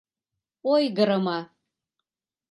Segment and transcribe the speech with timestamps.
[0.73, 1.37] Ойгырымо